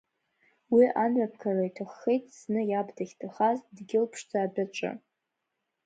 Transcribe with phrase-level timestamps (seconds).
[0.73, 4.91] Уи амҩаԥгара иҭаххеит зны иаб дахьҭахаз Дгьылԥшӡа адәаҿы.